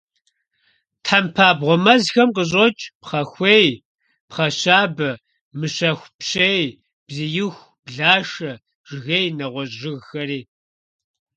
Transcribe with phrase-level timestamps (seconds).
[1.03, 3.69] Тхьэмпабгъуэ мэзхэм къыщокӀ пхъэхуей,
[4.29, 5.09] пхъэщабэ,
[5.59, 6.61] мыщэхупщей,
[7.07, 8.51] бзииху, блашэ,
[8.89, 10.41] жыгей, нэгъуэщӀ жыгхэри.